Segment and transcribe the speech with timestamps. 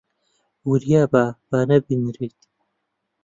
[0.69, 2.39] وریا بە با نەبینرێیت.